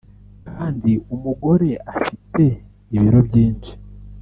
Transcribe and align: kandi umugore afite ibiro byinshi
kandi 0.51 0.91
umugore 1.13 1.69
afite 1.95 2.43
ibiro 2.95 3.19
byinshi 3.27 3.71